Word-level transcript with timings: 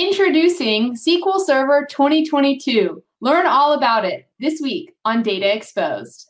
Introducing 0.00 0.94
SQL 0.94 1.40
Server 1.44 1.84
2022. 1.90 3.02
Learn 3.20 3.48
all 3.48 3.72
about 3.72 4.04
it 4.04 4.28
this 4.38 4.60
week 4.60 4.92
on 5.04 5.24
Data 5.24 5.52
Exposed. 5.52 6.28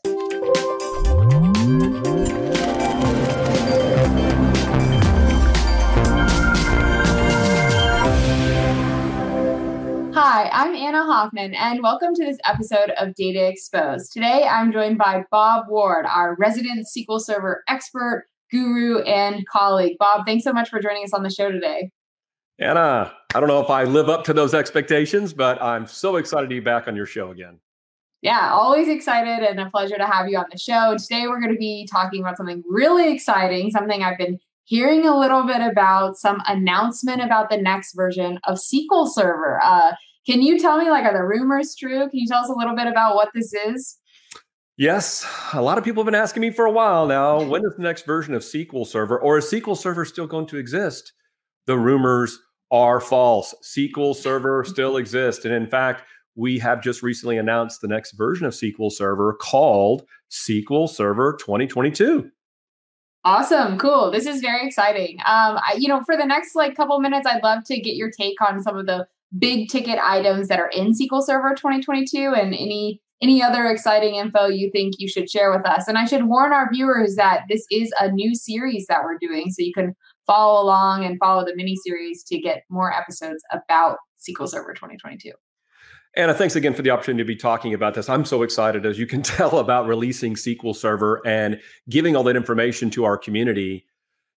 Hi, 10.15 10.49
I'm 10.51 10.73
Anna 10.73 11.03
Hoffman, 11.03 11.53
and 11.53 11.83
welcome 11.83 12.15
to 12.15 12.25
this 12.25 12.39
episode 12.45 12.89
of 12.97 13.13
Data 13.13 13.47
Exposed. 13.47 14.11
Today, 14.11 14.47
I'm 14.49 14.71
joined 14.71 14.97
by 14.97 15.25
Bob 15.29 15.65
Ward, 15.69 16.07
our 16.07 16.35
resident 16.39 16.87
SQL 16.87 17.21
Server 17.21 17.63
expert, 17.67 18.25
guru, 18.49 19.03
and 19.03 19.45
colleague. 19.45 19.97
Bob, 19.99 20.25
thanks 20.25 20.43
so 20.43 20.53
much 20.53 20.69
for 20.69 20.81
joining 20.81 21.03
us 21.03 21.13
on 21.13 21.21
the 21.21 21.29
show 21.29 21.51
today. 21.51 21.91
Anna, 22.59 23.13
I 23.33 23.39
don't 23.39 23.47
know 23.47 23.61
if 23.61 23.69
I 23.69 23.85
live 23.85 24.09
up 24.09 24.25
to 24.25 24.33
those 24.33 24.53
expectations, 24.53 25.33
but 25.33 25.61
I'm 25.61 25.87
so 25.87 26.17
excited 26.17 26.49
to 26.49 26.55
be 26.55 26.59
back 26.59 26.89
on 26.89 26.95
your 26.95 27.05
show 27.05 27.31
again. 27.31 27.59
Yeah, 28.21 28.51
always 28.51 28.89
excited 28.89 29.47
and 29.47 29.61
a 29.61 29.69
pleasure 29.69 29.95
to 29.95 30.05
have 30.05 30.27
you 30.27 30.37
on 30.37 30.45
the 30.51 30.57
show. 30.57 30.97
Today, 30.97 31.27
we're 31.27 31.39
going 31.39 31.53
to 31.53 31.57
be 31.59 31.87
talking 31.89 32.21
about 32.21 32.35
something 32.35 32.61
really 32.67 33.13
exciting, 33.13 33.71
something 33.71 34.03
I've 34.03 34.17
been 34.17 34.39
hearing 34.65 35.07
a 35.07 35.17
little 35.17 35.43
bit 35.43 35.61
about, 35.61 36.17
some 36.17 36.41
announcement 36.47 37.21
about 37.21 37.49
the 37.49 37.55
next 37.55 37.93
version 37.93 38.39
of 38.43 38.57
SQL 38.57 39.07
Server. 39.07 39.61
Uh, 39.63 39.93
can 40.25 40.41
you 40.41 40.59
tell 40.59 40.77
me, 40.77 40.89
like, 40.89 41.05
are 41.05 41.13
the 41.13 41.23
rumors 41.23 41.75
true? 41.79 42.09
Can 42.09 42.19
you 42.19 42.27
tell 42.27 42.43
us 42.43 42.49
a 42.49 42.53
little 42.53 42.75
bit 42.75 42.87
about 42.87 43.15
what 43.15 43.29
this 43.33 43.53
is? 43.53 43.97
Yes, 44.75 45.25
a 45.53 45.61
lot 45.61 45.77
of 45.77 45.85
people 45.85 46.03
have 46.03 46.11
been 46.11 46.19
asking 46.19 46.41
me 46.41 46.51
for 46.51 46.65
a 46.65 46.71
while 46.71 47.07
now. 47.07 47.41
When 47.41 47.61
is 47.63 47.73
the 47.77 47.83
next 47.83 48.05
version 48.05 48.33
of 48.33 48.41
SQL 48.41 48.85
Server, 48.85 49.17
or 49.17 49.37
is 49.37 49.45
SQL 49.45 49.77
Server 49.77 50.03
still 50.03 50.27
going 50.27 50.45
to 50.47 50.57
exist? 50.57 51.13
The 51.65 51.77
rumors 51.77 52.37
are 52.71 52.99
false. 52.99 53.53
SQL 53.63 54.15
Server 54.15 54.63
still 54.67 54.97
exists. 54.97 55.45
And 55.45 55.53
in 55.53 55.67
fact, 55.67 56.03
we 56.35 56.59
have 56.59 56.81
just 56.81 57.03
recently 57.03 57.37
announced 57.37 57.81
the 57.81 57.87
next 57.87 58.13
version 58.13 58.45
of 58.45 58.53
SQL 58.53 58.91
Server 58.91 59.33
called 59.33 60.03
SQL 60.31 60.89
Server 60.89 61.35
2022. 61.39 62.29
Awesome, 63.25 63.77
cool. 63.77 64.11
This 64.11 64.25
is 64.25 64.39
very 64.39 64.65
exciting. 64.65 65.17
Um, 65.19 65.57
I, 65.57 65.75
you 65.77 65.89
know, 65.89 66.01
for 66.05 66.15
the 66.15 66.25
next 66.25 66.55
like 66.55 66.75
couple 66.75 66.99
minutes, 67.01 67.27
I'd 67.27 67.43
love 67.43 67.65
to 67.65 67.79
get 67.79 67.95
your 67.95 68.09
take 68.09 68.41
on 68.41 68.61
some 68.61 68.77
of 68.77 68.85
the 68.85 69.07
big 69.37 69.69
ticket 69.69 69.99
items 69.99 70.47
that 70.47 70.59
are 70.59 70.69
in 70.69 70.93
SQL 70.93 71.21
Server 71.21 71.53
2022 71.55 72.33
and 72.33 72.53
any 72.53 73.01
any 73.21 73.43
other 73.43 73.65
exciting 73.65 74.15
info 74.15 74.47
you 74.47 74.71
think 74.71 74.93
you 74.97 75.09
should 75.09 75.29
share 75.29 75.51
with 75.51 75.67
us. 75.67 75.89
And 75.89 75.97
I 75.97 76.05
should 76.05 76.23
warn 76.23 76.53
our 76.53 76.69
viewers 76.71 77.15
that 77.17 77.41
this 77.49 77.65
is 77.69 77.91
a 77.99 78.09
new 78.09 78.33
series 78.33 78.85
that 78.87 79.03
we're 79.03 79.17
doing, 79.17 79.49
so 79.49 79.61
you 79.61 79.73
can 79.73 79.93
follow 80.29 80.61
along 80.61 81.05
and 81.05 81.17
follow 81.17 81.43
the 81.43 81.55
mini 81.55 81.75
series 81.75 82.23
to 82.23 82.37
get 82.37 82.63
more 82.69 82.93
episodes 82.93 83.43
about 83.51 83.97
SQL 84.19 84.47
Server 84.47 84.73
2022. 84.73 85.31
Anna, 86.15 86.33
thanks 86.35 86.55
again 86.55 86.73
for 86.75 86.83
the 86.83 86.91
opportunity 86.91 87.23
to 87.23 87.27
be 87.27 87.35
talking 87.35 87.73
about 87.73 87.95
this. 87.95 88.09
I'm 88.09 88.25
so 88.25 88.43
excited, 88.43 88.85
as 88.85 88.99
you 88.99 89.07
can 89.07 89.21
tell, 89.23 89.57
about 89.57 89.87
releasing 89.87 90.35
SQL 90.35 90.75
Server 90.75 91.25
and 91.25 91.59
giving 91.89 92.15
all 92.15 92.23
that 92.23 92.35
information 92.35 92.91
to 92.91 93.05
our 93.05 93.17
community. 93.17 93.85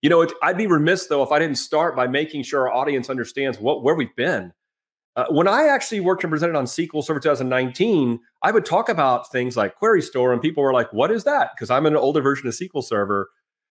You 0.00 0.10
know, 0.10 0.22
it, 0.22 0.32
I'd 0.42 0.56
be 0.56 0.68
remiss 0.68 1.06
though 1.08 1.24
if 1.24 1.32
I 1.32 1.40
didn't 1.40 1.58
start 1.58 1.96
by 1.96 2.06
making 2.06 2.44
sure 2.44 2.68
our 2.68 2.74
audience 2.74 3.10
understands 3.10 3.58
what 3.58 3.82
where 3.82 3.96
we've 3.96 4.14
been. 4.16 4.52
Uh, 5.16 5.26
when 5.30 5.48
I 5.48 5.66
actually 5.66 5.98
worked 5.98 6.22
and 6.22 6.30
presented 6.30 6.54
on 6.54 6.66
SQL 6.66 7.02
Server 7.02 7.18
2019, 7.18 8.20
I 8.44 8.52
would 8.52 8.64
talk 8.64 8.88
about 8.88 9.30
things 9.32 9.56
like 9.56 9.74
Query 9.74 10.02
Store, 10.02 10.32
and 10.32 10.40
people 10.40 10.62
were 10.62 10.72
like, 10.72 10.92
"What 10.92 11.10
is 11.10 11.24
that?" 11.24 11.50
Because 11.54 11.68
I'm 11.68 11.84
an 11.84 11.96
older 11.96 12.22
version 12.22 12.46
of 12.46 12.54
SQL 12.54 12.82
Server 12.82 13.28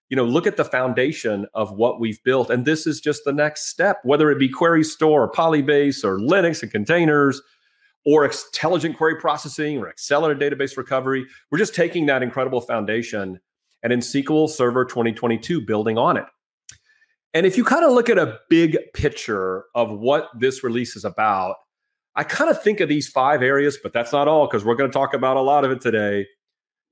you 0.10 0.16
know, 0.16 0.26
look 0.26 0.48
at 0.48 0.58
the 0.58 0.66
foundation 0.66 1.46
of 1.54 1.72
what 1.72 2.00
we've 2.00 2.22
built. 2.24 2.50
And 2.50 2.66
this 2.66 2.88
is 2.88 3.00
just 3.00 3.24
the 3.26 3.34
next 3.34 3.68
step, 3.68 4.00
whether 4.04 4.32
it 4.32 4.40
be 4.40 4.50
Query 4.50 4.84
Store 4.84 5.24
or 5.24 5.32
Polybase 5.32 6.04
or 6.04 6.18
Linux 6.18 6.64
and 6.64 6.72
containers 6.72 7.42
or 8.06 8.26
intelligent 8.26 8.98
query 8.98 9.16
processing 9.16 9.78
or 9.78 9.88
accelerated 9.88 10.42
database 10.42 10.78
recovery. 10.78 11.26
We're 11.52 11.60
just 11.60 11.76
taking 11.76 12.08
that 12.08 12.24
incredible 12.24 12.62
foundation 12.62 13.40
and 13.84 13.94
in 13.94 14.00
SQL 14.00 14.50
Server 14.50 14.84
2022, 14.84 15.66
building 15.66 15.98
on 15.98 16.18
it. 16.18 16.26
And 17.34 17.46
if 17.46 17.56
you 17.56 17.64
kind 17.64 17.86
of 17.86 17.92
look 17.92 18.10
at 18.10 18.18
a 18.18 18.40
big 18.50 18.78
picture 18.94 19.66
of 19.76 19.92
what 19.92 20.30
this 20.38 20.64
release 20.64 20.96
is 20.96 21.06
about, 21.06 21.56
I 22.16 22.24
kind 22.24 22.50
of 22.50 22.62
think 22.62 22.80
of 22.80 22.90
these 22.90 23.08
five 23.08 23.44
areas, 23.44 23.78
but 23.82 23.94
that's 23.94 24.12
not 24.12 24.28
all 24.28 24.48
because 24.48 24.66
we're 24.66 24.76
going 24.76 24.90
to 24.90 24.94
talk 24.94 25.14
about 25.14 25.38
a 25.38 25.42
lot 25.42 25.64
of 25.64 25.72
it 25.72 25.80
today. 25.80 26.26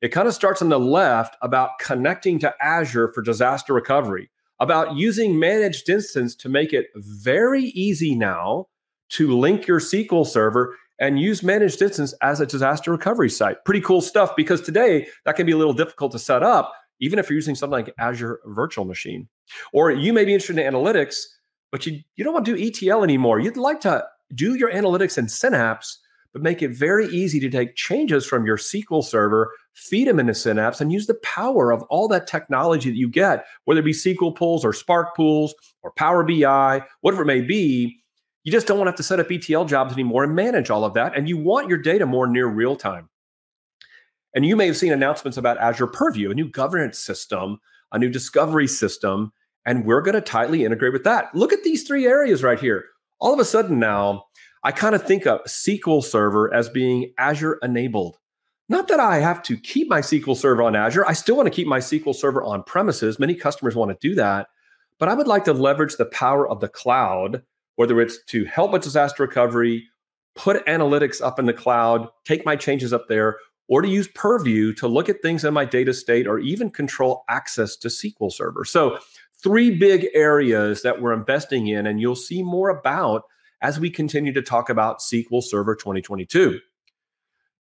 It 0.02 0.10
kind 0.10 0.28
of 0.28 0.34
starts 0.36 0.62
on 0.62 0.70
the 0.70 0.80
left 0.80 1.36
about 1.42 1.80
connecting 1.80 2.38
to 2.40 2.54
Azure 2.62 3.12
for 3.14 3.24
disaster 3.24 3.74
recovery, 3.74 4.30
about 4.60 4.96
using 4.96 5.40
managed 5.40 5.90
instance 5.90 6.36
to 6.36 6.50
make 6.50 6.72
it 6.72 6.88
very 6.96 7.64
easy 7.64 8.16
now 8.16 8.68
to 9.10 9.36
link 9.36 9.66
your 9.66 9.80
SQL 9.80 10.26
server 10.26 10.76
and 11.00 11.20
use 11.20 11.42
managed 11.42 11.82
instance 11.82 12.14
as 12.22 12.40
a 12.40 12.46
disaster 12.46 12.92
recovery 12.92 13.30
site. 13.30 13.64
Pretty 13.66 13.82
cool 13.82 14.02
stuff 14.02 14.36
because 14.36 14.62
today 14.62 15.08
that 15.26 15.36
can 15.36 15.46
be 15.46 15.52
a 15.52 15.58
little 15.58 15.74
difficult 15.74 16.12
to 16.12 16.20
set 16.20 16.44
up, 16.44 16.74
even 17.00 17.18
if 17.18 17.30
you're 17.30 17.36
using 17.36 17.56
something 17.56 17.72
like 17.72 17.94
Azure 17.98 18.40
Virtual 18.46 18.86
Machine. 18.86 19.28
Or 19.74 19.92
you 19.92 20.14
may 20.14 20.26
be 20.26 20.34
interested 20.34 20.60
in 20.60 20.74
analytics, 20.74 21.24
but 21.72 21.86
you, 21.88 22.02
you 22.16 22.24
don't 22.24 22.34
want 22.34 22.46
to 22.46 22.56
do 22.56 22.68
ETL 22.68 23.04
anymore. 23.04 23.40
You'd 23.40 23.58
like 23.58 23.82
to 23.82 24.06
do 24.36 24.56
your 24.56 24.72
analytics 24.72 25.18
in 25.18 25.28
Synapse 25.28 26.00
but 26.34 26.42
make 26.42 26.62
it 26.62 26.72
very 26.72 27.08
easy 27.08 27.40
to 27.40 27.50
take 27.50 27.76
changes 27.76 28.26
from 28.26 28.46
your 28.46 28.58
SQL 28.58 29.04
server, 29.04 29.52
feed 29.74 30.08
them 30.08 30.20
into 30.20 30.34
Synapse, 30.34 30.82
and 30.82 30.92
use 30.92 31.08
the 31.08 31.20
power 31.24 31.72
of 31.72 31.84
all 31.84 32.08
that 32.08 32.28
technology 32.28 32.90
that 32.90 32.98
you 32.98 33.10
get, 33.10 33.46
whether 33.66 33.80
it 33.80 33.84
be 33.84 33.94
SQL 33.94 34.36
pools 34.36 34.64
or 34.64 34.74
Spark 34.74 35.16
pools 35.16 35.54
or 35.84 35.92
Power 35.92 36.24
BI, 36.24 36.82
whatever 37.02 37.24
it 37.24 37.28
may 37.28 37.42
be. 37.42 38.00
You 38.44 38.52
just 38.52 38.68
don't 38.68 38.78
want 38.78 38.88
to 38.88 38.92
have 38.92 38.98
to 38.98 39.04
set 39.04 39.20
up 39.20 39.32
ETL 39.32 39.66
jobs 39.66 39.94
anymore 39.94 40.24
and 40.24 40.36
manage 40.36 40.70
all 40.70 40.86
of 40.86 40.94
that. 40.94 41.18
And 41.18 41.28
you 41.28 41.38
want 41.38 41.68
your 41.68 41.78
data 41.78 42.06
more 42.06 42.28
near 42.28 42.48
real 42.48 42.76
time. 42.76 43.10
And 44.34 44.46
you 44.46 44.56
may 44.56 44.68
have 44.68 44.78
seen 44.78 44.94
announcements 44.94 45.38
about 45.38 45.58
Azure 45.58 45.88
Purview, 45.88 46.32
a 46.32 46.36
new 46.36 46.50
governance 46.50 47.00
system, 47.00 47.60
a 47.92 48.00
new 48.00 48.10
discovery 48.10 48.68
system, 48.68 49.34
and 49.66 49.84
we're 49.84 50.02
going 50.02 50.16
to 50.16 50.22
tightly 50.22 50.64
integrate 50.64 50.94
with 50.94 51.04
that. 51.04 51.34
Look 51.36 51.52
at 51.52 51.64
these 51.64 51.84
three 51.84 52.06
areas 52.06 52.44
right 52.44 52.60
here. 52.60 52.86
All 53.20 53.34
of 53.34 53.40
a 53.40 53.46
sudden 53.46 53.80
now, 53.80 54.27
I 54.68 54.74
kind 54.74 54.96
of 54.96 55.02
think 55.02 55.26
of 55.26 55.42
SQL 55.46 56.04
Server 56.04 56.54
as 56.54 56.68
being 56.68 57.14
Azure 57.18 57.58
enabled. 57.64 58.18
Not 58.68 58.90
that 58.90 59.00
I 59.00 59.20
have 59.20 59.42
to 59.44 59.56
keep 59.56 59.88
my 59.88 60.02
SQL 60.02 60.36
Server 60.36 60.62
on 60.62 60.76
Azure. 60.76 61.08
I 61.08 61.14
still 61.14 61.38
want 61.38 61.48
to 61.48 61.56
keep 61.56 61.68
my 61.68 61.80
SQL 61.80 62.14
Server 62.14 62.44
on 62.44 62.64
premises. 62.64 63.18
Many 63.18 63.34
customers 63.34 63.78
want 63.78 63.92
to 63.92 64.08
do 64.10 64.14
that. 64.16 64.48
But 65.00 65.08
I 65.08 65.14
would 65.14 65.26
like 65.26 65.46
to 65.46 65.54
leverage 65.54 65.96
the 65.96 66.08
power 66.08 66.46
of 66.46 66.60
the 66.60 66.68
cloud, 66.68 67.44
whether 67.78 68.02
it's 68.02 68.22
to 68.26 68.44
help 68.44 68.74
with 68.74 68.84
disaster 68.84 69.24
recovery, 69.24 69.88
put 70.36 70.66
analytics 70.66 71.22
up 71.22 71.40
in 71.40 71.46
the 71.46 71.54
cloud, 71.54 72.10
take 72.26 72.46
my 72.46 72.58
changes 72.58 72.92
up 72.92 73.08
there, 73.08 73.38
or 73.70 73.82
to 73.82 73.88
use 73.88 74.10
Purview 74.10 74.74
to 74.74 74.90
look 74.90 75.08
at 75.08 75.22
things 75.22 75.46
in 75.46 75.54
my 75.54 75.64
data 75.64 75.94
state 75.94 76.28
or 76.28 76.40
even 76.40 76.70
control 76.70 77.24
access 77.30 77.78
to 77.78 77.88
SQL 77.88 78.34
Server. 78.34 78.66
So, 78.66 79.00
three 79.42 79.78
big 79.78 80.08
areas 80.14 80.82
that 80.82 81.02
we're 81.02 81.14
investing 81.14 81.68
in, 81.68 81.88
and 81.88 82.02
you'll 82.02 82.18
see 82.18 82.44
more 82.44 82.68
about 82.68 83.24
as 83.62 83.80
we 83.80 83.90
continue 83.90 84.34
to 84.34 84.42
talk 84.42 84.70
about 84.70 85.00
SQL 85.00 85.44
Server 85.44 85.76
2022. 85.76 86.60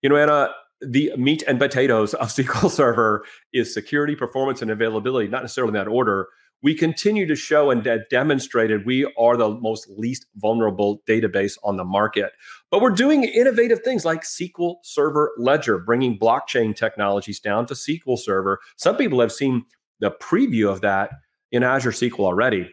You 0.02 0.08
know, 0.08 0.16
Anna, 0.16 0.50
the 0.80 1.12
meat 1.16 1.42
and 1.46 1.58
potatoes 1.58 2.14
of 2.14 2.28
SQL 2.34 2.70
Server 2.70 3.24
is 3.52 3.72
security, 3.72 4.14
performance, 4.14 4.62
and 4.62 4.70
availability, 4.70 5.28
not 5.28 5.42
necessarily 5.42 5.70
in 5.70 5.74
that 5.74 5.88
order. 5.88 6.28
We 6.62 6.74
continue 6.74 7.26
to 7.26 7.36
show 7.36 7.70
and 7.70 7.82
de- 7.82 8.04
demonstrated 8.10 8.86
we 8.86 9.04
are 9.18 9.36
the 9.36 9.50
most 9.50 9.88
least 9.90 10.26
vulnerable 10.36 11.02
database 11.06 11.58
on 11.62 11.76
the 11.76 11.84
market. 11.84 12.32
But 12.70 12.80
we're 12.80 12.90
doing 12.90 13.24
innovative 13.24 13.80
things 13.80 14.04
like 14.04 14.22
SQL 14.22 14.76
Server 14.82 15.32
Ledger, 15.36 15.78
bringing 15.78 16.18
blockchain 16.18 16.74
technologies 16.74 17.40
down 17.40 17.66
to 17.66 17.74
SQL 17.74 18.18
Server. 18.18 18.58
Some 18.76 18.96
people 18.96 19.20
have 19.20 19.32
seen 19.32 19.64
the 20.00 20.10
preview 20.10 20.70
of 20.70 20.80
that 20.80 21.10
in 21.52 21.62
Azure 21.62 21.90
SQL 21.90 22.20
already. 22.20 22.70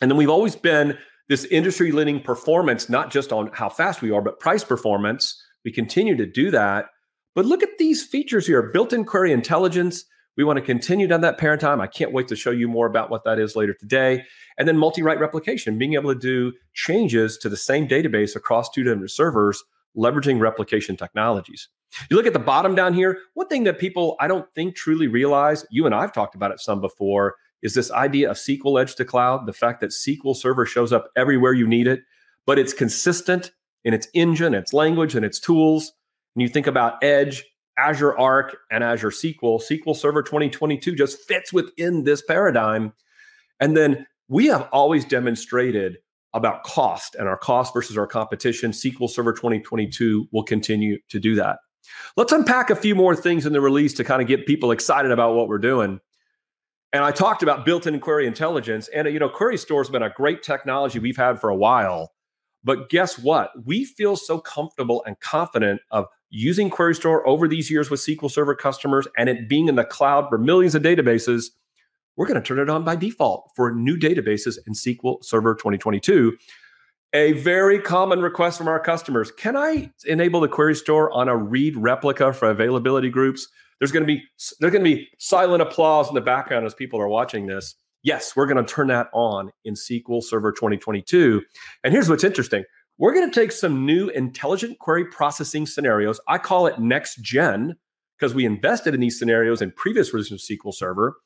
And 0.00 0.10
then 0.10 0.16
we've 0.16 0.30
always 0.30 0.56
been 0.56 0.98
this 1.32 1.46
industry 1.46 1.92
leading 1.92 2.20
performance, 2.20 2.90
not 2.90 3.10
just 3.10 3.32
on 3.32 3.48
how 3.54 3.66
fast 3.66 4.02
we 4.02 4.10
are, 4.10 4.20
but 4.20 4.38
price 4.38 4.62
performance. 4.62 5.42
We 5.64 5.72
continue 5.72 6.14
to 6.14 6.26
do 6.26 6.50
that. 6.50 6.90
But 7.34 7.46
look 7.46 7.62
at 7.62 7.78
these 7.78 8.04
features 8.04 8.46
here 8.46 8.70
built 8.70 8.92
in 8.92 9.06
query 9.06 9.32
intelligence. 9.32 10.04
We 10.36 10.44
want 10.44 10.58
to 10.58 10.62
continue 10.62 11.06
down 11.06 11.22
that 11.22 11.38
paradigm. 11.38 11.80
I 11.80 11.86
can't 11.86 12.12
wait 12.12 12.28
to 12.28 12.36
show 12.36 12.50
you 12.50 12.68
more 12.68 12.86
about 12.86 13.08
what 13.08 13.24
that 13.24 13.38
is 13.38 13.56
later 13.56 13.72
today. 13.72 14.24
And 14.58 14.68
then 14.68 14.76
multi 14.76 15.00
write 15.00 15.20
replication, 15.20 15.78
being 15.78 15.94
able 15.94 16.12
to 16.12 16.20
do 16.20 16.52
changes 16.74 17.38
to 17.38 17.48
the 17.48 17.56
same 17.56 17.88
database 17.88 18.36
across 18.36 18.68
two 18.68 18.82
different 18.82 19.10
servers, 19.10 19.64
leveraging 19.96 20.38
replication 20.38 20.98
technologies. 20.98 21.66
You 22.10 22.18
look 22.18 22.26
at 22.26 22.34
the 22.34 22.40
bottom 22.40 22.74
down 22.74 22.92
here, 22.92 23.20
one 23.32 23.48
thing 23.48 23.64
that 23.64 23.78
people 23.78 24.16
I 24.20 24.28
don't 24.28 24.46
think 24.54 24.76
truly 24.76 25.08
realize, 25.08 25.64
you 25.70 25.86
and 25.86 25.94
I've 25.94 26.12
talked 26.12 26.34
about 26.34 26.50
it 26.50 26.60
some 26.60 26.82
before, 26.82 27.36
is 27.62 27.74
this 27.74 27.90
idea 27.90 28.30
of 28.30 28.36
SQL 28.36 28.80
edge 28.80 28.94
to 28.96 29.04
cloud, 29.04 29.46
the 29.46 29.52
fact 29.52 29.80
that 29.80 29.90
SQL 29.90 30.36
Server 30.36 30.66
shows 30.66 30.92
up 30.92 31.10
everywhere 31.16 31.52
you 31.52 31.66
need 31.66 31.86
it, 31.86 32.02
but 32.46 32.58
it's 32.58 32.72
consistent 32.72 33.52
in 33.84 33.94
its 33.94 34.08
engine, 34.14 34.54
its 34.54 34.72
language, 34.72 35.14
and 35.14 35.24
its 35.24 35.38
tools. 35.38 35.92
And 36.34 36.42
you 36.42 36.48
think 36.48 36.66
about 36.66 37.02
Edge, 37.02 37.44
Azure 37.78 38.18
Arc, 38.18 38.56
and 38.70 38.82
Azure 38.82 39.10
SQL, 39.10 39.62
SQL 39.62 39.96
Server 39.96 40.22
2022 40.22 40.94
just 40.94 41.20
fits 41.22 41.52
within 41.52 42.04
this 42.04 42.22
paradigm. 42.22 42.92
And 43.60 43.76
then 43.76 44.06
we 44.28 44.46
have 44.46 44.68
always 44.72 45.04
demonstrated 45.04 45.98
about 46.34 46.64
cost 46.64 47.14
and 47.14 47.28
our 47.28 47.36
cost 47.36 47.74
versus 47.74 47.98
our 47.98 48.06
competition. 48.06 48.70
SQL 48.70 49.08
Server 49.08 49.32
2022 49.32 50.28
will 50.32 50.42
continue 50.42 50.98
to 51.10 51.20
do 51.20 51.34
that. 51.34 51.58
Let's 52.16 52.32
unpack 52.32 52.70
a 52.70 52.76
few 52.76 52.94
more 52.94 53.14
things 53.14 53.44
in 53.44 53.52
the 53.52 53.60
release 53.60 53.92
to 53.94 54.04
kind 54.04 54.22
of 54.22 54.28
get 54.28 54.46
people 54.46 54.70
excited 54.70 55.10
about 55.10 55.34
what 55.34 55.48
we're 55.48 55.58
doing. 55.58 56.00
And 56.92 57.02
I 57.02 57.10
talked 57.10 57.42
about 57.42 57.64
built-in 57.64 57.98
query 58.00 58.26
intelligence, 58.26 58.88
and 58.88 59.08
you 59.08 59.18
know, 59.18 59.28
Query 59.28 59.56
Store 59.56 59.80
has 59.80 59.88
been 59.88 60.02
a 60.02 60.10
great 60.10 60.42
technology 60.42 60.98
we've 60.98 61.16
had 61.16 61.40
for 61.40 61.48
a 61.48 61.56
while. 61.56 62.12
But 62.64 62.90
guess 62.90 63.18
what? 63.18 63.50
We 63.64 63.84
feel 63.84 64.14
so 64.14 64.38
comfortable 64.38 65.02
and 65.06 65.18
confident 65.20 65.80
of 65.90 66.06
using 66.30 66.70
Query 66.70 66.94
Store 66.94 67.26
over 67.26 67.48
these 67.48 67.70
years 67.70 67.90
with 67.90 68.00
SQL 68.00 68.30
Server 68.30 68.54
customers 68.54 69.08
and 69.16 69.28
it 69.28 69.48
being 69.48 69.68
in 69.68 69.74
the 69.74 69.84
cloud 69.84 70.28
for 70.28 70.38
millions 70.38 70.74
of 70.74 70.82
databases. 70.82 71.46
We're 72.16 72.26
going 72.26 72.40
to 72.40 72.46
turn 72.46 72.58
it 72.58 72.68
on 72.68 72.84
by 72.84 72.94
default 72.94 73.50
for 73.56 73.72
new 73.72 73.96
databases 73.96 74.58
in 74.66 74.74
SQL 74.74 75.24
Server 75.24 75.54
2022. 75.54 76.36
A 77.14 77.32
very 77.32 77.78
common 77.78 78.20
request 78.20 78.56
from 78.56 78.68
our 78.68 78.80
customers 78.80 79.30
Can 79.30 79.56
I 79.56 79.90
enable 80.06 80.40
the 80.40 80.48
Query 80.48 80.74
Store 80.74 81.10
on 81.12 81.28
a 81.28 81.36
read 81.36 81.76
replica 81.76 82.32
for 82.32 82.48
availability 82.48 83.10
groups? 83.10 83.48
There's 83.82 83.90
going 83.90 84.06
to 84.06 84.06
be 84.06 84.22
there's 84.60 84.72
going 84.72 84.84
to 84.84 84.94
be 84.94 85.08
silent 85.18 85.60
applause 85.60 86.08
in 86.08 86.14
the 86.14 86.20
background 86.20 86.64
as 86.64 86.72
people 86.72 87.00
are 87.00 87.08
watching 87.08 87.48
this. 87.48 87.74
Yes, 88.04 88.36
we're 88.36 88.46
going 88.46 88.64
to 88.64 88.72
turn 88.72 88.86
that 88.86 89.08
on 89.12 89.50
in 89.64 89.74
SQL 89.74 90.22
Server 90.22 90.52
2022. 90.52 91.42
And 91.82 91.92
here's 91.92 92.08
what's 92.08 92.22
interesting. 92.22 92.62
We're 92.98 93.12
going 93.12 93.28
to 93.28 93.34
take 93.34 93.50
some 93.50 93.84
new 93.84 94.08
intelligent 94.10 94.78
query 94.78 95.06
processing 95.06 95.66
scenarios. 95.66 96.20
I 96.28 96.38
call 96.38 96.68
it 96.68 96.78
next 96.78 97.22
gen 97.22 97.74
because 98.16 98.36
we 98.36 98.44
invested 98.44 98.94
in 98.94 99.00
these 99.00 99.18
scenarios 99.18 99.60
in 99.60 99.72
previous 99.72 100.10
versions 100.10 100.48
of 100.48 100.58
SQL 100.58 100.72
Server. 100.72 101.16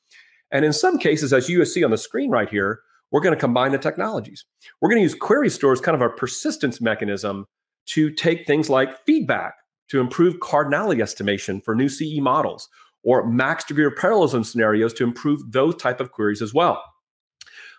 And 0.51 0.65
in 0.65 0.73
some 0.73 0.97
cases, 0.97 1.35
as 1.35 1.51
you 1.51 1.63
see 1.67 1.85
on 1.85 1.91
the 1.91 1.99
screen 1.99 2.31
right 2.31 2.49
here, 2.49 2.81
we're 3.13 3.21
going 3.21 3.35
to 3.35 3.41
combine 3.41 3.73
the 3.73 3.79
technologies. 3.79 4.47
We're 4.81 4.89
going 4.89 5.01
to 5.01 5.03
use 5.03 5.15
query 5.15 5.51
stores 5.51 5.83
kind 5.83 5.95
of 5.95 6.01
a 6.01 6.09
persistence 6.09 6.81
mechanism 6.81 7.45
to 7.89 8.11
take 8.11 8.47
things 8.47 8.71
like 8.71 9.05
feedback 9.05 9.57
to 9.89 10.01
improve 10.01 10.41
cardinality 10.41 11.01
estimation 11.01 11.61
for 11.61 11.75
new 11.75 11.89
CE 11.89 12.19
models 12.21 12.69
or 13.03 13.27
max 13.27 13.65
degree 13.65 13.87
of 13.87 13.95
parallelism 13.97 14.43
scenarios 14.43 14.93
to 14.95 15.05
improve 15.05 15.53
those 15.53 15.77
type 15.77 16.01
of 16.01 16.11
queries 16.11 16.43
as 16.43 16.53
well. 16.53 16.83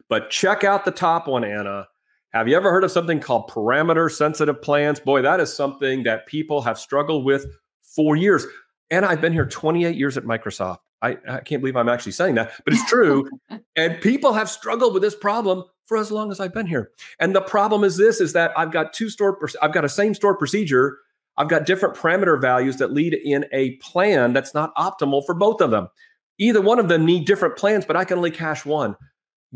But 0.10 0.30
check 0.30 0.64
out 0.64 0.86
the 0.86 0.92
top 0.92 1.28
one, 1.28 1.44
Anna. 1.44 1.88
Have 2.32 2.48
you 2.48 2.56
ever 2.56 2.72
heard 2.72 2.84
of 2.84 2.92
something 2.92 3.20
called 3.20 3.50
parameter 3.50 4.12
sensitive 4.12 4.62
plans? 4.62 5.00
Boy, 5.00 5.22
that 5.22 5.40
is 5.40 5.54
something 5.54 6.04
that 6.04 6.28
people 6.28 6.62
have 6.62 6.80
struggled 6.80 7.26
with 7.26 7.46
for 7.82 8.16
years. 8.16 8.46
And 8.90 9.06
I've 9.06 9.22
been 9.22 9.34
here 9.34 9.46
28 9.46 9.96
years 9.96 10.18
at 10.18 10.24
Microsoft. 10.24 10.78
I, 11.02 11.18
I 11.30 11.40
can't 11.42 11.62
believe 11.62 11.76
I'm 11.76 11.90
actually 11.90 12.14
saying 12.14 12.36
that, 12.36 12.54
but 12.64 12.74
it's 12.74 12.86
true. 12.86 13.30
and 13.76 14.02
people 14.02 14.34
have 14.34 14.50
struggled 14.50 14.94
with 14.94 15.04
this 15.04 15.16
problem 15.16 15.64
for 15.86 15.98
as 15.98 16.12
long 16.12 16.32
as 16.32 16.40
I've 16.40 16.54
been 16.54 16.68
here. 16.68 16.92
And 17.20 17.36
the 17.36 17.42
problem 17.42 17.84
is 17.84 17.98
this 17.98 18.20
is 18.20 18.34
that 18.34 18.52
I've 18.58 18.72
got 18.72 18.94
two 18.94 19.10
store 19.10 19.40
I've 19.62 19.74
got 19.74 19.86
a 19.86 19.90
same 19.90 20.14
store 20.14 20.38
procedure 20.38 21.00
I've 21.38 21.50
got 21.50 21.66
different 21.66 21.96
parameter 21.96 22.40
values 22.40 22.78
that 22.78 22.94
lead 22.94 23.14
in 23.14 23.46
a 23.52 23.76
plan 23.78 24.34
that's 24.34 24.54
not 24.54 24.76
optimal 24.76 25.26
for 25.26 25.36
both 25.36 25.62
of 25.62 25.72
them. 25.72 25.88
Either 26.40 26.62
one 26.62 26.80
of 26.80 26.88
them 26.88 27.06
need 27.06 27.26
different 27.26 27.58
plans, 27.58 27.86
but 27.86 27.96
I 27.96 28.06
can 28.06 28.18
only 28.18 28.32
cache 28.32 28.66
one. 28.66 28.96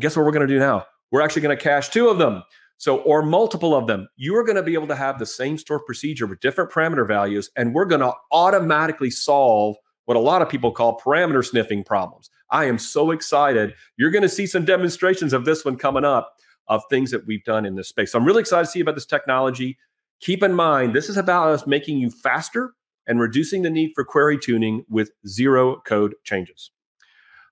Guess 0.00 0.16
what 0.16 0.24
we're 0.24 0.32
going 0.32 0.46
to 0.46 0.52
do 0.52 0.58
now? 0.58 0.86
We're 1.10 1.20
actually 1.20 1.42
going 1.42 1.56
to 1.56 1.62
cache 1.62 1.90
two 1.90 2.08
of 2.08 2.18
them. 2.18 2.42
So, 2.78 2.98
or 3.02 3.22
multiple 3.22 3.76
of 3.76 3.86
them. 3.86 4.08
You 4.16 4.34
are 4.36 4.42
going 4.42 4.56
to 4.56 4.62
be 4.62 4.74
able 4.74 4.88
to 4.88 4.96
have 4.96 5.18
the 5.18 5.26
same 5.26 5.56
store 5.56 5.78
procedure 5.84 6.26
with 6.26 6.40
different 6.40 6.72
parameter 6.72 7.06
values, 7.06 7.48
and 7.56 7.74
we're 7.74 7.84
going 7.84 8.00
to 8.00 8.12
automatically 8.32 9.10
solve 9.10 9.76
what 10.06 10.16
a 10.16 10.20
lot 10.20 10.42
of 10.42 10.48
people 10.48 10.72
call 10.72 10.98
parameter 10.98 11.44
sniffing 11.44 11.84
problems. 11.84 12.28
I 12.50 12.64
am 12.64 12.78
so 12.78 13.12
excited. 13.12 13.74
You're 13.96 14.10
going 14.10 14.22
to 14.22 14.28
see 14.28 14.46
some 14.46 14.64
demonstrations 14.64 15.32
of 15.32 15.44
this 15.44 15.64
one 15.64 15.76
coming 15.76 16.04
up 16.04 16.34
of 16.66 16.82
things 16.90 17.12
that 17.12 17.26
we've 17.26 17.44
done 17.44 17.66
in 17.66 17.76
this 17.76 17.88
space. 17.88 18.12
So 18.12 18.18
I'm 18.18 18.24
really 18.24 18.40
excited 18.40 18.64
to 18.64 18.70
see 18.70 18.80
about 18.80 18.96
this 18.96 19.06
technology. 19.06 19.78
Keep 20.22 20.44
in 20.44 20.54
mind, 20.54 20.94
this 20.94 21.08
is 21.08 21.16
about 21.16 21.48
us 21.48 21.66
making 21.66 21.98
you 21.98 22.08
faster 22.08 22.74
and 23.08 23.20
reducing 23.20 23.62
the 23.62 23.70
need 23.70 23.90
for 23.94 24.04
query 24.04 24.38
tuning 24.38 24.84
with 24.88 25.10
zero 25.26 25.82
code 25.84 26.14
changes. 26.22 26.70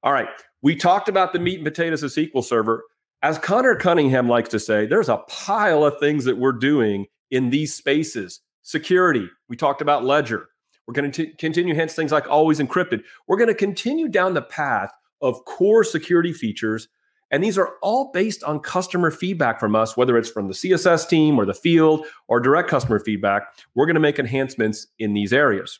All 0.04 0.12
right, 0.12 0.28
we 0.62 0.76
talked 0.76 1.08
about 1.08 1.32
the 1.32 1.40
meat 1.40 1.56
and 1.56 1.64
potatoes 1.64 2.04
of 2.04 2.12
SQL 2.12 2.44
Server. 2.44 2.84
As 3.22 3.38
Conor 3.38 3.74
Cunningham 3.74 4.28
likes 4.28 4.48
to 4.50 4.60
say, 4.60 4.86
there's 4.86 5.08
a 5.08 5.18
pile 5.28 5.84
of 5.84 5.98
things 5.98 6.24
that 6.24 6.38
we're 6.38 6.52
doing 6.52 7.06
in 7.30 7.50
these 7.50 7.74
spaces. 7.74 8.40
Security, 8.62 9.28
we 9.48 9.56
talked 9.56 9.82
about 9.82 10.04
Ledger. 10.04 10.46
We're 10.86 10.94
going 10.94 11.10
to 11.10 11.26
continue, 11.34 11.74
hence 11.74 11.94
things 11.94 12.12
like 12.12 12.28
always 12.28 12.60
encrypted. 12.60 13.02
We're 13.26 13.36
going 13.36 13.48
to 13.48 13.54
continue 13.54 14.08
down 14.08 14.34
the 14.34 14.42
path 14.42 14.92
of 15.20 15.44
core 15.44 15.82
security 15.82 16.32
features 16.32 16.88
and 17.30 17.44
these 17.44 17.56
are 17.56 17.74
all 17.82 18.10
based 18.12 18.42
on 18.42 18.60
customer 18.60 19.10
feedback 19.10 19.60
from 19.60 19.76
us, 19.76 19.96
whether 19.96 20.16
it's 20.18 20.30
from 20.30 20.48
the 20.48 20.54
CSS 20.54 21.08
team 21.08 21.38
or 21.38 21.46
the 21.46 21.54
field 21.54 22.06
or 22.28 22.40
direct 22.40 22.68
customer 22.68 22.98
feedback. 22.98 23.54
We're 23.74 23.86
going 23.86 23.94
to 23.94 24.00
make 24.00 24.18
enhancements 24.18 24.88
in 24.98 25.14
these 25.14 25.32
areas. 25.32 25.78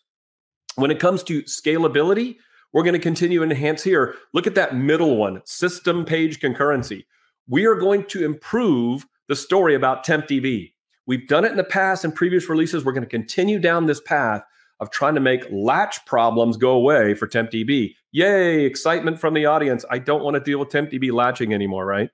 When 0.77 0.91
it 0.91 1.01
comes 1.01 1.23
to 1.25 1.43
scalability, 1.43 2.37
we're 2.73 2.85
going 2.85 2.95
to 2.95 3.01
continue 3.01 3.41
to 3.41 3.45
enhance 3.45 3.83
here. 3.83 4.15
Look 4.33 4.47
at 4.47 4.55
that 4.55 4.77
middle 4.77 5.17
one 5.17 5.43
system 5.45 6.05
page 6.05 6.39
concurrency. 6.39 7.05
We 7.49 7.67
are 7.67 7.75
going 7.75 8.05
to 8.07 8.25
improve 8.25 9.07
the 9.27 9.35
story 9.35 9.75
about 9.75 10.07
TempDB. 10.07 10.73
We've 11.07 11.27
done 11.27 11.45
it 11.45 11.51
in 11.51 11.57
the 11.57 11.65
past 11.65 12.05
in 12.05 12.13
previous 12.13 12.49
releases. 12.49 12.85
We're 12.85 12.93
going 12.93 13.03
to 13.03 13.11
continue 13.11 13.59
down 13.59 13.87
this 13.87 14.01
path 14.01 14.43
of 14.81 14.91
trying 14.91 15.15
to 15.15 15.21
make 15.21 15.45
latch 15.51 16.05
problems 16.07 16.57
go 16.57 16.71
away 16.73 17.15
for 17.15 17.29
TempDB. 17.29 17.95
Yay, 18.13 18.65
excitement 18.65 19.21
from 19.21 19.35
the 19.35 19.47
audience. 19.47 19.85
I 19.91 19.99
don't 19.99 20.25
want 20.25 20.35
to 20.35 20.41
deal 20.41 20.59
with 20.59 20.71
TempDB 20.71 21.13
latching 21.13 21.55
anymore, 21.55 21.87
right? 21.87 22.11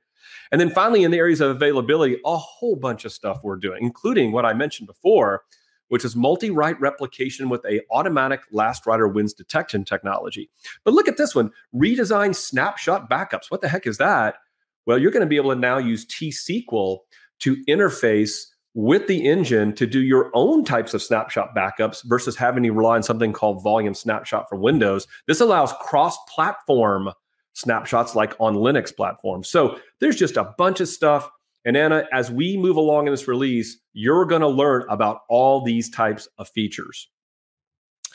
And 0.53 0.61
then 0.61 0.71
finally, 0.71 1.05
in 1.05 1.11
the 1.11 1.19
areas 1.19 1.41
of 1.41 1.51
availability, 1.51 2.19
a 2.25 2.37
whole 2.37 2.77
bunch 2.77 3.05
of 3.05 3.13
stuff 3.13 3.41
we're 3.43 3.57
doing, 3.57 3.79
including 3.83 4.33
what 4.33 4.45
I 4.45 4.53
mentioned 4.53 4.87
before, 4.87 5.43
which 5.89 6.05
is 6.05 6.17
multi-write 6.17 6.81
replication 6.81 7.49
with 7.49 7.65
a 7.65 7.81
automatic 7.91 8.41
last 8.51 8.87
writer 8.87 9.07
wins 9.07 9.33
detection 9.33 9.85
technology. 9.85 10.51
But 10.85 10.95
look 10.95 11.09
at 11.09 11.17
this 11.17 11.35
one, 11.35 11.53
redesign 11.75 12.35
snapshot 12.35 13.09
backups. 13.09 13.51
What 13.51 13.61
the 13.61 13.69
heck 13.69 13.87
is 13.87 13.99
that? 13.99 14.37
Well, 14.85 14.99
you're 14.99 15.13
going 15.13 15.23
to 15.23 15.29
be 15.29 15.37
able 15.37 15.55
to 15.55 15.61
now 15.61 15.79
use 15.79 16.05
T-SQL 16.05 16.99
to 17.41 17.57
interface 17.67 18.47
with 18.77 19.07
the 19.07 19.27
engine 19.27 19.75
to 19.75 19.87
do 19.87 20.03
your 20.03 20.31
own 20.35 20.63
types 20.63 20.93
of 20.93 21.01
snapshot 21.01 21.57
backups 21.57 22.05
versus 22.05 22.37
having 22.37 22.63
to 22.63 22.71
rely 22.71 22.95
on 22.95 23.03
something 23.03 23.33
called 23.33 23.63
volume 23.63 23.95
snapshot 23.95 24.47
for 24.51 24.57
Windows. 24.57 25.07
This 25.27 25.41
allows 25.41 25.73
cross 25.81 26.15
platform 26.29 27.09
snapshots 27.55 28.15
like 28.15 28.37
on 28.39 28.55
Linux 28.55 28.95
platforms. 28.95 29.49
So 29.49 29.81
there's 29.99 30.17
just 30.17 30.37
a 30.37 30.55
bunch 30.59 30.81
of 30.81 30.89
stuff. 30.89 31.27
And 31.65 31.75
Anna, 31.75 32.05
as 32.13 32.31
we 32.31 32.59
move 32.59 32.77
along 32.77 33.07
in 33.07 33.15
this 33.15 33.27
release, 33.27 33.79
you're 33.95 34.27
going 34.27 34.43
to 34.43 34.47
learn 34.47 34.85
about 34.91 35.21
all 35.31 35.65
these 35.65 35.89
types 35.89 36.29
of 36.37 36.47
features. 36.51 37.09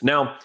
Now, 0.00 0.38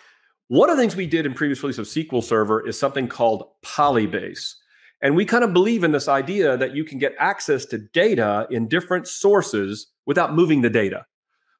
one 0.47 0.71
of 0.71 0.77
the 0.77 0.81
things 0.81 0.95
we 0.95 1.05
did 1.05 1.27
in 1.27 1.35
previous 1.35 1.61
release 1.61 1.77
of 1.77 1.85
SQL 1.85 2.23
Server 2.23 2.67
is 2.67 2.79
something 2.79 3.07
called 3.07 3.49
Polybase. 3.63 4.55
And 5.03 5.15
we 5.15 5.25
kind 5.25 5.43
of 5.43 5.53
believe 5.53 5.83
in 5.83 5.91
this 5.91 6.07
idea 6.07 6.57
that 6.57 6.75
you 6.75 6.83
can 6.83 6.97
get 6.97 7.13
access 7.19 7.65
to 7.65 7.77
data 7.77 8.47
in 8.49 8.67
different 8.67 9.07
sources 9.07 9.91
without 10.07 10.33
moving 10.33 10.61
the 10.61 10.69
data. 10.69 11.05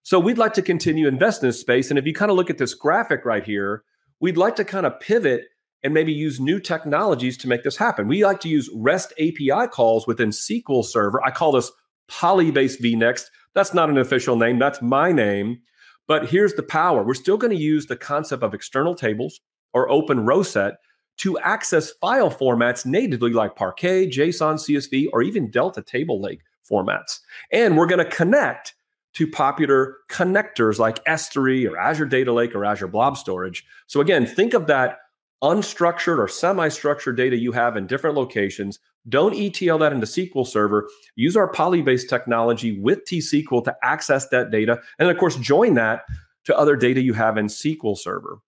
So 0.02 0.20
we'd 0.20 0.38
like 0.38 0.54
to 0.54 0.62
continue 0.62 1.08
invest 1.08 1.44
in 1.44 1.50
this 1.50 1.60
space. 1.60 1.90
And 1.92 2.00
if 2.00 2.08
you 2.08 2.14
kind 2.14 2.32
of 2.32 2.38
look 2.38 2.50
at 2.50 2.58
this 2.58 2.74
graphic 2.74 3.26
right 3.26 3.44
here, 3.44 3.84
we'd 4.20 4.38
like 4.38 4.56
to 4.56 4.66
kind 4.66 4.86
of 4.86 5.00
pivot 5.00 5.44
and 5.84 5.94
maybe 5.94 6.14
use 6.14 6.40
new 6.40 6.60
technologies 6.60 7.38
to 7.38 7.48
make 7.48 7.64
this 7.64 7.78
happen. 7.78 8.08
We 8.08 8.26
like 8.26 8.40
to 8.40 8.50
use 8.50 8.70
REST 8.74 9.14
API 9.20 9.68
calls 9.68 10.08
within 10.08 10.30
SQL 10.30 10.84
Server. 10.84 11.24
I 11.24 11.30
call 11.30 11.52
this 11.52 11.72
Polybase 12.10 12.82
vNext. 12.82 13.26
That's 13.54 13.74
not 13.74 13.90
an 13.90 13.98
official 13.98 14.38
name, 14.38 14.60
that's 14.60 14.82
my 14.82 15.12
name. 15.12 15.60
But 16.08 16.30
here's 16.30 16.54
the 16.54 16.64
power. 16.64 17.04
We're 17.04 17.14
still 17.14 17.38
going 17.38 17.56
to 17.56 17.62
use 17.62 17.86
the 17.86 17.98
concept 17.98 18.42
of 18.42 18.54
external 18.54 18.96
tables 18.96 19.42
or 19.74 19.92
open 19.92 20.26
row 20.26 20.42
set 20.42 20.76
to 21.18 21.38
access 21.40 21.92
file 22.00 22.32
formats 22.32 22.86
natively 22.86 23.34
like 23.34 23.56
Parquet, 23.56 24.08
JSON, 24.08 24.56
CSV, 24.56 25.08
or 25.12 25.22
even 25.22 25.52
Delta 25.52 25.82
Table 25.82 26.22
Lake 26.22 26.42
formats. 26.70 27.20
And 27.52 27.78
we're 27.78 27.88
going 27.88 28.04
to 28.04 28.10
connect 28.10 28.76
to 29.14 29.28
popular 29.28 29.98
connectors 30.10 30.78
like 30.78 31.04
S3 31.06 31.70
or 31.70 31.78
Azure 31.78 32.06
Data 32.06 32.32
Lake 32.32 32.54
or 32.54 32.64
Azure 32.64 32.88
Blob 32.88 33.18
Storage. 33.18 33.66
So 33.88 34.00
again, 34.00 34.26
think 34.26 34.54
of 34.54 34.68
that 34.68 35.00
unstructured 35.44 36.18
or 36.18 36.28
semi-structured 36.28 37.16
data 37.16 37.38
you 37.38 37.52
have 37.52 37.78
in 37.78 37.88
different 37.88 38.16
locations. 38.16 38.80
Don't 39.10 39.36
ETL 39.36 39.78
that 39.80 39.94
into 39.94 40.06
SQL 40.06 40.46
Server. 40.46 40.88
Use 41.16 41.38
our 41.38 41.52
Polybase 41.52 42.08
technology 42.08 42.80
with 42.80 43.06
T-SQL 43.06 43.64
to 43.64 43.76
access 43.84 44.28
that 44.30 44.52
data. 44.52 44.80
And 45.00 45.10
of 45.10 45.18
course, 45.18 45.36
join 45.38 45.76
that 45.76 46.04
to 46.46 46.58
other 46.58 46.76
data 46.76 47.02
you 47.02 47.14
have 47.14 47.38
in 47.38 47.48
SQL 47.48 47.98
Server. 47.98 48.40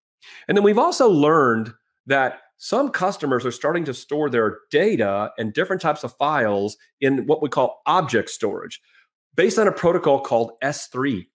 And 0.48 0.58
then 0.58 0.64
we've 0.64 0.78
also 0.78 1.10
learned 1.10 1.74
that 2.08 2.40
some 2.60 2.90
customers 2.90 3.46
are 3.46 3.52
starting 3.52 3.86
to 3.86 3.94
store 3.94 4.30
their 4.30 4.60
data 4.70 5.32
and 5.38 5.54
different 5.54 5.82
types 5.82 6.04
of 6.04 6.16
files 6.18 6.78
in 7.02 7.26
what 7.26 7.42
we 7.42 7.50
call 7.50 7.82
object 7.88 8.30
storage 8.30 8.80
based 9.36 9.58
on 9.58 9.68
a 9.68 9.72
protocol 9.72 10.20
called 10.22 10.52
S3. 10.64 11.26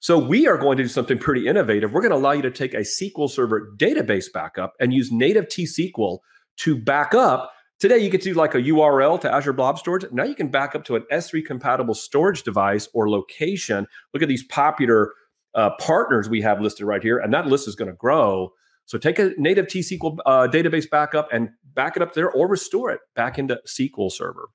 So 0.00 0.18
we 0.18 0.48
are 0.48 0.58
going 0.58 0.78
to 0.78 0.84
do 0.84 0.88
something 0.88 1.18
pretty 1.18 1.46
innovative. 1.46 1.92
We're 1.92 2.00
going 2.00 2.10
to 2.10 2.16
allow 2.16 2.32
you 2.32 2.42
to 2.42 2.50
take 2.50 2.74
a 2.74 2.78
SQL 2.78 3.30
Server 3.30 3.72
database 3.76 4.32
backup 4.32 4.72
and 4.80 4.92
use 4.92 5.12
native 5.12 5.48
T-SQL 5.48 6.18
to 6.56 6.76
back 6.76 7.14
up 7.14 7.52
Today, 7.80 7.96
you 7.96 8.10
could 8.10 8.20
do 8.20 8.34
like 8.34 8.54
a 8.54 8.60
URL 8.60 9.18
to 9.22 9.34
Azure 9.34 9.54
Blob 9.54 9.78
Storage. 9.78 10.04
Now 10.12 10.24
you 10.24 10.34
can 10.34 10.48
back 10.48 10.74
up 10.74 10.84
to 10.84 10.96
an 10.96 11.04
S3 11.10 11.42
compatible 11.42 11.94
storage 11.94 12.42
device 12.42 12.86
or 12.92 13.08
location. 13.08 13.86
Look 14.12 14.22
at 14.22 14.28
these 14.28 14.44
popular 14.44 15.14
uh, 15.54 15.70
partners 15.80 16.28
we 16.28 16.42
have 16.42 16.60
listed 16.60 16.86
right 16.86 17.02
here, 17.02 17.18
and 17.18 17.32
that 17.32 17.46
list 17.46 17.66
is 17.66 17.74
going 17.74 17.90
to 17.90 17.96
grow. 17.96 18.52
So 18.90 18.98
take 18.98 19.20
a 19.20 19.30
native 19.38 19.68
T 19.68 19.80
SQL 19.80 20.18
uh, 20.26 20.48
database 20.48 20.90
backup 20.90 21.28
and 21.32 21.50
back 21.74 21.94
it 21.94 22.02
up 22.02 22.14
there 22.14 22.28
or 22.28 22.48
restore 22.48 22.90
it 22.90 22.98
back 23.14 23.38
into 23.38 23.60
SQL 23.64 24.10
Server. 24.10 24.48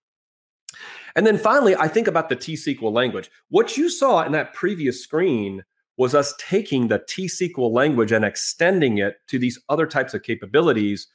And 1.15 1.25
then 1.25 1.37
finally, 1.37 1.73
I 1.73 1.87
think 1.87 2.09
about 2.09 2.27
the 2.27 2.35
T 2.35 2.55
SQL 2.55 2.91
language. 2.91 3.31
What 3.47 3.77
you 3.77 3.89
saw 3.89 4.23
in 4.23 4.33
that 4.33 4.53
previous 4.53 5.01
screen 5.01 5.63
was 5.95 6.13
us 6.13 6.33
taking 6.37 6.89
the 6.89 7.01
T 7.07 7.27
SQL 7.27 7.71
language 7.71 8.11
and 8.11 8.25
extending 8.25 8.97
it 8.97 9.15
to 9.29 9.39
these 9.39 9.57
other 9.69 9.87
types 9.87 10.13
of 10.13 10.23
capabilities 10.23 11.07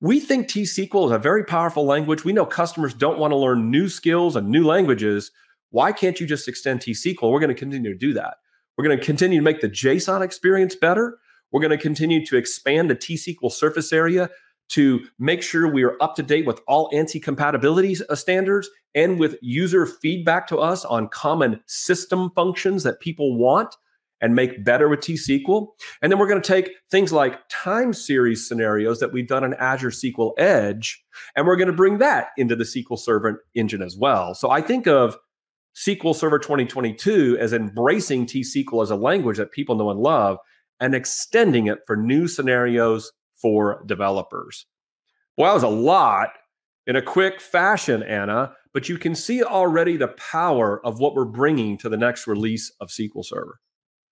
we 0.00 0.20
think 0.20 0.48
T 0.48 0.62
SQL 0.62 1.06
is 1.06 1.12
a 1.12 1.18
very 1.18 1.44
powerful 1.44 1.84
language. 1.84 2.24
We 2.24 2.32
know 2.32 2.46
customers 2.46 2.94
don't 2.94 3.18
want 3.18 3.32
to 3.32 3.36
learn 3.36 3.70
new 3.70 3.88
skills 3.88 4.36
and 4.36 4.48
new 4.48 4.64
languages. 4.64 5.32
Why 5.70 5.92
can't 5.92 6.20
you 6.20 6.26
just 6.26 6.46
extend 6.46 6.80
T 6.80 6.92
SQL? 6.92 7.32
We're 7.32 7.40
going 7.40 7.54
to 7.54 7.54
continue 7.54 7.92
to 7.92 7.98
do 7.98 8.12
that. 8.14 8.36
We're 8.76 8.84
going 8.84 8.98
to 8.98 9.04
continue 9.04 9.38
to 9.38 9.44
make 9.44 9.60
the 9.60 9.68
JSON 9.68 10.22
experience 10.22 10.76
better. 10.76 11.18
We're 11.52 11.60
going 11.60 11.76
to 11.76 11.78
continue 11.78 12.24
to 12.26 12.36
expand 12.36 12.90
the 12.90 12.94
T 12.94 13.14
SQL 13.14 13.50
surface 13.50 13.92
area 13.92 14.30
to 14.70 15.00
make 15.18 15.42
sure 15.42 15.70
we 15.70 15.82
are 15.82 15.96
up 16.02 16.14
to 16.16 16.22
date 16.22 16.46
with 16.46 16.60
all 16.68 16.90
ANSI 16.90 17.22
compatibility 17.22 17.96
uh, 18.08 18.14
standards 18.14 18.68
and 18.94 19.18
with 19.18 19.36
user 19.40 19.86
feedback 19.86 20.46
to 20.48 20.58
us 20.58 20.84
on 20.84 21.08
common 21.08 21.60
system 21.66 22.30
functions 22.34 22.82
that 22.82 23.00
people 23.00 23.38
want 23.38 23.74
and 24.20 24.34
make 24.34 24.64
better 24.64 24.88
with 24.88 25.00
T-SQL. 25.00 25.68
And 26.02 26.10
then 26.10 26.18
we're 26.18 26.26
going 26.26 26.42
to 26.42 26.46
take 26.46 26.72
things 26.90 27.12
like 27.12 27.38
time 27.48 27.92
series 27.92 28.46
scenarios 28.46 29.00
that 29.00 29.12
we've 29.12 29.28
done 29.28 29.44
in 29.44 29.54
Azure 29.54 29.90
SQL 29.90 30.32
Edge, 30.38 31.02
and 31.36 31.46
we're 31.46 31.56
going 31.56 31.68
to 31.68 31.72
bring 31.72 31.98
that 31.98 32.28
into 32.36 32.56
the 32.56 32.64
SQL 32.64 32.98
Server 32.98 33.44
engine 33.54 33.82
as 33.82 33.96
well. 33.96 34.34
So 34.34 34.50
I 34.50 34.60
think 34.60 34.86
of 34.86 35.16
SQL 35.76 36.14
Server 36.14 36.40
2022 36.40 37.38
as 37.38 37.52
embracing 37.52 38.26
T-SQL 38.26 38.82
as 38.82 38.90
a 38.90 38.96
language 38.96 39.36
that 39.36 39.52
people 39.52 39.76
know 39.76 39.90
and 39.90 40.00
love 40.00 40.38
and 40.80 40.94
extending 40.94 41.66
it 41.66 41.80
for 41.86 41.96
new 41.96 42.28
scenarios 42.28 43.12
for 43.40 43.82
developers. 43.86 44.66
Well, 45.36 45.48
that 45.48 45.54
was 45.54 45.62
a 45.62 45.68
lot 45.68 46.30
in 46.86 46.96
a 46.96 47.02
quick 47.02 47.40
fashion, 47.40 48.02
Anna, 48.02 48.54
but 48.72 48.88
you 48.88 48.98
can 48.98 49.14
see 49.14 49.42
already 49.42 49.96
the 49.96 50.08
power 50.08 50.84
of 50.84 50.98
what 50.98 51.14
we're 51.14 51.24
bringing 51.24 51.78
to 51.78 51.88
the 51.88 51.96
next 51.96 52.26
release 52.26 52.72
of 52.80 52.88
SQL 52.88 53.24
Server. 53.24 53.60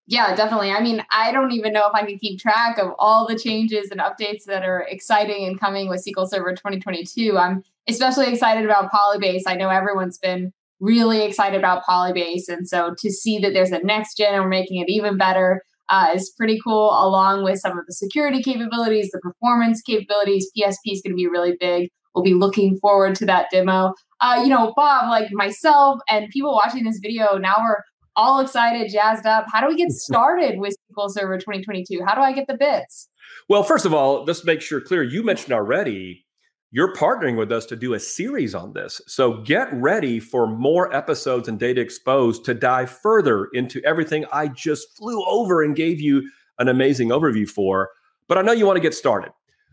Yeah, 0.09 0.37
definitely. 0.37 0.71
I 0.71 0.81
mean, 0.81 1.05
I 1.11 1.33
don't 1.33 1.51
even 1.51 1.73
know 1.73 1.89
if 1.89 1.95
I 1.95 2.07
can 2.07 2.19
keep 2.19 2.39
track 2.39 2.79
of 2.79 2.93
all 2.99 3.27
the 3.27 3.37
changes 3.37 3.91
and 3.91 4.01
updates 4.01 4.45
that 4.47 4.63
are 4.63 4.87
exciting 4.89 5.45
and 5.47 5.59
coming 5.59 5.89
with 5.89 6.05
SQL 6.07 6.29
Server 6.29 6.53
2022. 6.53 7.37
I'm 7.37 7.65
especially 7.89 8.29
excited 8.29 8.65
about 8.65 8.93
Polybase. 8.93 9.43
I 9.49 9.57
know 9.57 9.69
everyone's 9.69 10.19
been 10.19 10.53
really 10.79 11.23
excited 11.23 11.59
about 11.59 11.85
Polybase. 11.85 12.49
And 12.49 12.69
so 12.69 12.95
to 12.99 13.11
see 13.11 13.39
that 13.39 13.53
there's 13.53 13.73
a 13.73 13.81
next 13.81 14.17
gen 14.17 14.35
and 14.35 14.45
we're 14.45 14.49
making 14.49 14.81
it 14.81 14.89
even 14.89 15.17
better 15.17 15.63
uh, 15.89 16.11
is 16.15 16.33
pretty 16.37 16.59
cool, 16.63 16.91
along 16.91 17.45
with 17.45 17.59
some 17.59 17.79
of 17.79 17.87
the 17.87 17.93
security 17.93 18.43
capabilities, 18.43 19.11
the 19.13 19.21
performance 19.21 19.83
capabilities. 19.83 20.51
PSP 20.57 20.93
is 20.93 21.03
going 21.03 21.13
to 21.13 21.17
be 21.17 21.27
really 21.27 21.57
big. 21.59 21.89
We'll 22.15 22.25
be 22.25 22.35
looking 22.35 22.79
forward 22.79 23.15
to 23.17 23.27
that 23.27 23.47
demo. 23.51 23.93
Uh, 24.21 24.41
you 24.43 24.49
know, 24.49 24.73
Bob, 24.75 25.11
like 25.11 25.29
myself 25.33 26.01
and 26.09 26.29
people 26.31 26.53
watching 26.53 26.85
this 26.85 26.99
video, 27.03 27.37
now 27.37 27.57
we're 27.61 27.83
all 28.17 28.41
excited, 28.41 28.91
jazzed 28.91 29.27
up. 29.27 29.45
How 29.53 29.61
do 29.61 29.69
we 29.69 29.77
get 29.77 29.91
started 29.93 30.59
with 30.59 30.75
SQL 30.97 31.11
Server 31.11 31.37
2022? 31.37 32.03
How 32.07 32.15
do 32.15 32.23
I 32.23 32.33
get 32.33 32.47
the 32.47 32.57
bits? 32.57 33.09
Well, 33.49 33.63
first 33.63 33.85
of 33.85 33.93
all, 33.93 34.25
let's 34.25 34.45
make 34.45 34.61
sure 34.61 34.81
clear. 34.81 35.03
You 35.03 35.23
mentioned 35.23 35.53
already 35.53 36.25
you're 36.71 36.95
partnering 36.95 37.37
with 37.37 37.53
us 37.53 37.65
to 37.67 37.77
do 37.77 37.95
a 37.95 38.01
series 38.01 38.55
on 38.55 38.73
this. 38.73 39.01
So 39.07 39.43
get 39.43 39.73
ready 39.73 40.19
for 40.21 40.47
more 40.47 40.95
episodes 40.95 41.49
and 41.49 41.59
data 41.59 41.81
exposed 41.81 42.45
to 42.45 42.55
dive 42.55 42.91
further 42.91 43.49
into 43.53 43.81
everything 43.85 44.25
I 44.33 44.49
just 44.49 44.97
flew 44.97 45.25
over 45.27 45.63
and 45.63 45.77
gave 45.77 46.01
you 46.01 46.29
an 46.59 46.69
amazing 46.69 47.11
overview 47.11 47.49
for. 47.49 47.91
But 48.29 48.39
I 48.39 48.43
know 48.43 48.53
you 48.53 48.67
want 48.67 48.77
to 48.77 48.83
get 48.83 48.95
started. 48.95 49.33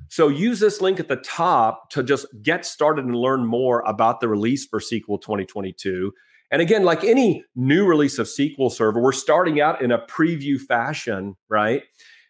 So 0.09 0.27
use 0.27 0.59
this 0.59 0.81
link 0.81 0.99
at 0.99 1.07
the 1.07 1.15
top 1.17 1.89
to 1.91 2.03
just 2.03 2.27
get 2.43 2.65
started 2.65 3.05
and 3.05 3.15
learn 3.15 3.45
more 3.45 3.81
about 3.81 4.19
the 4.19 4.27
release 4.27 4.65
for 4.65 4.79
SQL 4.79 5.19
2022. 5.19 6.11
And 6.51 6.61
again, 6.61 6.83
like 6.83 7.03
any 7.03 7.43
new 7.55 7.85
release 7.85 8.19
of 8.19 8.27
SQL 8.27 8.71
Server, 8.71 9.01
we're 9.01 9.11
starting 9.11 9.59
out 9.59 9.81
in 9.81 9.91
a 9.91 10.05
preview 10.05 10.59
fashion, 10.59 11.35
right? 11.49 11.81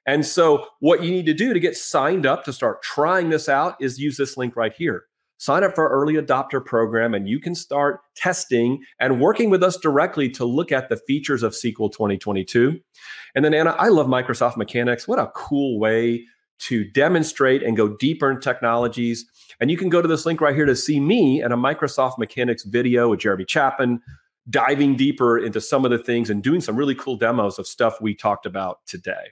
And 0.05 0.25
so, 0.25 0.67
what 0.79 1.03
you 1.03 1.12
need 1.12 1.25
to 1.27 1.33
do 1.33 1.53
to 1.53 1.60
get 1.60 1.77
signed 1.77 2.25
up 2.25 2.43
to 2.45 2.53
start 2.53 2.81
trying 2.83 3.29
this 3.29 3.48
out 3.48 3.75
is 3.79 4.00
use 4.00 4.17
this 4.17 4.36
link 4.36 4.55
right 4.55 4.74
here. 4.74 5.05
Sign 5.38 5.63
up 5.63 5.75
for 5.75 5.89
our 5.89 5.93
early 5.93 6.13
adopter 6.15 6.63
program, 6.63 7.13
and 7.13 7.27
you 7.27 7.39
can 7.39 7.55
start 7.55 8.01
testing 8.15 8.83
and 9.00 9.19
working 9.19 9.50
with 9.50 9.63
us 9.63 9.77
directly 9.77 10.29
to 10.29 10.45
look 10.45 10.72
at 10.72 10.89
the 10.89 10.98
features 10.98 11.43
of 11.43 11.53
SQL 11.53 11.91
2022. 11.91 12.79
And 13.36 13.43
then, 13.43 13.53
Anna, 13.53 13.72
I 13.72 13.89
love 13.89 14.07
Microsoft 14.07 14.57
Mechanics. 14.57 15.07
What 15.07 15.19
a 15.19 15.31
cool 15.36 15.79
way 15.79 16.25
to 16.60 16.89
demonstrate 16.91 17.63
and 17.63 17.75
go 17.75 17.89
deeper 17.98 18.31
in 18.31 18.39
technologies. 18.39 19.25
And 19.60 19.69
you 19.69 19.77
can 19.77 19.89
go 19.89 20.01
to 20.01 20.07
this 20.07 20.25
link 20.25 20.39
right 20.39 20.55
here 20.55 20.65
to 20.65 20.75
see 20.75 21.00
me 21.00 21.41
and 21.41 21.53
a 21.53 21.57
Microsoft 21.57 22.17
Mechanics 22.17 22.63
video 22.63 23.10
with 23.10 23.19
Jeremy 23.19 23.45
Chapman, 23.45 24.01
diving 24.50 24.95
deeper 24.95 25.38
into 25.38 25.60
some 25.60 25.83
of 25.83 25.91
the 25.91 25.98
things 25.98 26.29
and 26.29 26.43
doing 26.43 26.62
some 26.62 26.75
really 26.75 26.95
cool 26.95 27.17
demos 27.17 27.60
of 27.60 27.67
stuff 27.67 28.00
we 28.01 28.13
talked 28.15 28.45
about 28.45 28.86
today. 28.86 29.31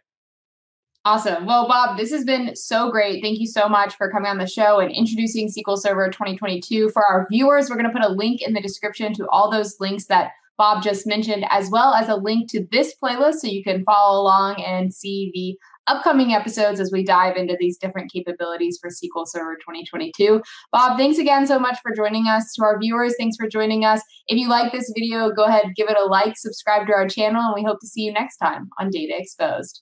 Awesome. 1.04 1.48
Well, 1.48 1.68
Bob, 1.68 1.98
this 1.98 2.12
has 2.12 2.24
been 2.24 2.56
so 2.56 2.92
great. 2.92 3.24
Thank 3.24 3.40
you 3.40 3.48
so 3.48 3.68
much 3.68 3.96
for 3.96 4.12
coming 4.12 4.30
on 4.30 4.38
the 4.38 4.46
show 4.46 4.80
and 4.80 4.92
introducing 4.92 5.48
SQL 5.48 5.78
Server 5.78 6.10
2022. 6.10 6.90
For 6.92 7.04
our 7.04 7.26
viewers, 7.32 7.70
we're 7.70 7.76
going 7.76 7.92
to 7.92 8.00
put 8.00 8.08
a 8.08 8.14
link 8.14 8.44
in 8.44 8.54
the 8.54 8.62
description 8.62 9.12
to 9.16 9.28
all 9.30 9.50
those 9.50 9.80
links 9.80 10.06
that 10.06 10.32
Bob 10.60 10.84
just 10.84 11.08
mentioned, 11.08 11.44
as 11.50 11.72
well 11.72 11.96
as 11.96 12.08
a 12.08 12.16
link 12.16 12.52
to 12.52 12.68
this 12.72 12.94
playlist 13.02 13.40
so 13.40 13.48
you 13.48 13.64
can 13.64 13.84
follow 13.84 14.22
along 14.22 14.62
and 14.62 14.94
see 14.94 15.32
the 15.34 15.58
upcoming 15.92 16.34
episodes 16.34 16.80
as 16.80 16.92
we 16.92 17.04
dive 17.04 17.36
into 17.36 17.58
these 17.60 17.80
different 17.80 18.12
capabilities 18.12 18.78
for 18.80 18.92
SQL 18.92 19.28
Server 19.28 19.56
2022. 19.56 20.40
Bob, 20.72 21.00
thanks 21.00 21.18
again 21.18 21.48
so 21.48 21.58
much 21.58 21.80
for 21.82 21.96
joining 21.96 22.28
us. 22.28 22.54
To 22.54 22.64
our 22.64 22.80
viewers, 22.80 23.16
thanks 23.18 23.38
for 23.38 23.50
joining 23.50 23.86
us. 23.86 24.04
If 24.28 24.38
you 24.38 24.48
like 24.48 24.72
this 24.72 24.94
video, 24.96 25.32
go 25.32 25.46
ahead, 25.46 25.74
give 25.76 25.90
it 25.90 25.98
a 25.98 26.06
like, 26.06 26.38
subscribe 26.38 26.86
to 26.86 26.94
our 26.94 27.08
channel, 27.08 27.42
and 27.42 27.56
we 27.56 27.64
hope 27.64 27.80
to 27.80 27.88
see 27.88 28.02
you 28.02 28.14
next 28.14 28.38
time 28.38 28.70
on 28.80 28.92
Data 28.92 29.16
Exposed. 29.18 29.82